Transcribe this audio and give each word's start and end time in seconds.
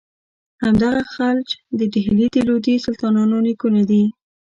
همدغه 0.63 1.01
خلج 1.15 1.47
د 1.79 1.81
ډهلي 1.93 2.27
د 2.31 2.37
لودي 2.47 2.75
سلطانانو 2.85 3.35
نیکونه 3.47 3.81
دي. 3.89 4.03